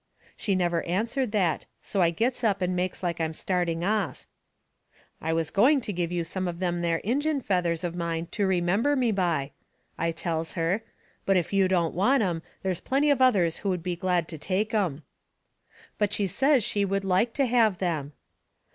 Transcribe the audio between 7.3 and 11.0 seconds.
feathers of mine to remember me by," I tells her,